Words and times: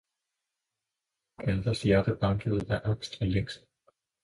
Oh, 0.03 1.43
hvor 1.43 1.53
Gerdas 1.55 1.81
hjerte 1.83 2.15
bankede 2.21 2.75
af 2.79 2.89
angst 2.89 3.21
og 3.21 3.27
længsel! 3.27 3.63